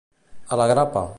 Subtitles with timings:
[0.55, 1.07] A la grapa.